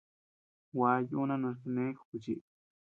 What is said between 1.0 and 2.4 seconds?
yuuna noch kanee juchi.